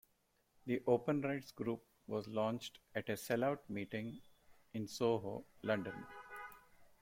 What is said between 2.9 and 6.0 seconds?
at a "sell-out" meeting in Soho, London.